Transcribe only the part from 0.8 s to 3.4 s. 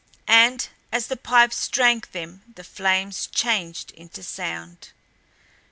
as the pipes drank them the flames